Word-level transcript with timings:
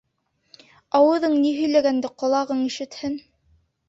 Ауыҙың 0.99 1.35
ни 1.41 1.51
һөйләгәнде 1.57 2.11
ҡолағың 2.23 2.63
ишетһен. 2.69 3.19